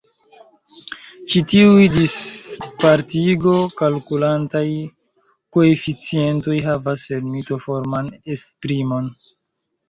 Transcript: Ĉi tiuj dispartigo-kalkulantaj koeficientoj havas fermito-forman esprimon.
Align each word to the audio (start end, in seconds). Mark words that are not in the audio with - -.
Ĉi 1.33 1.41
tiuj 1.51 1.83
dispartigo-kalkulantaj 1.95 4.63
koeficientoj 5.59 6.57
havas 6.71 7.05
fermito-forman 7.11 8.11
esprimon. 8.39 9.13